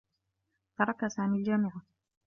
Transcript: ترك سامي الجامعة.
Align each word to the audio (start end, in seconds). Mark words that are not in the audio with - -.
ترك 0.77 1.07
سامي 1.07 1.37
الجامعة. 1.37 1.81